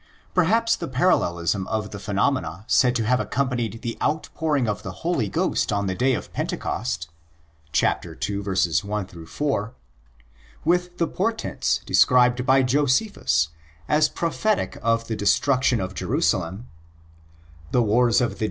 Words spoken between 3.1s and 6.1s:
accompanied the out pouring of the Holy Ghost on the